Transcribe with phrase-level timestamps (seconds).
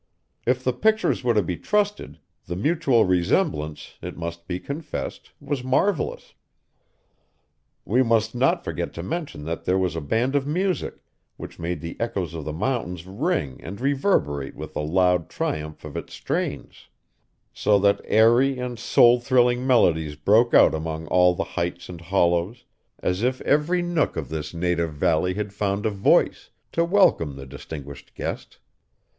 [0.47, 2.17] If the pictures were to be trusted,
[2.47, 6.33] the mutual resemblance, it must be confessed, was marvellous.
[7.85, 10.95] We must not forget to mention that there was a band of music,
[11.37, 15.95] which made the echoes of the mountains ring and reverberate with the loud triumph of
[15.95, 16.87] its strains;
[17.53, 22.65] so that airy and soul thrilling melodies broke out among all the heights and hollows,
[22.97, 27.45] as if every nook of his native valley had found a voice, to welcome the
[27.45, 28.57] distinguished guest.